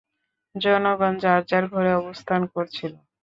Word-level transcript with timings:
জনগণ 0.55 1.13
যার 1.23 1.41
যার 1.49 1.65
ঘরে 1.73 1.91
অবস্থান 1.95 2.41
করছিল। 2.53 2.93